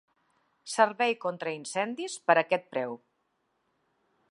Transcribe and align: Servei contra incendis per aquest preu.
Servei 0.75 1.13
contra 1.25 1.53
incendis 1.57 2.17
per 2.31 2.39
aquest 2.43 2.67
preu. 2.77 2.99